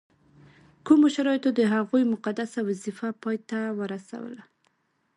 کومو 0.85 1.07
شرایطو 1.15 1.49
د 1.53 1.61
هغوی 1.73 2.03
مقدسه 2.13 2.59
وظیفه 2.69 3.07
پای 3.21 3.37
ته 3.49 3.59
ورسول. 3.79 4.35